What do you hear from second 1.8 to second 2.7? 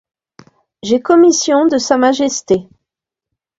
majesté.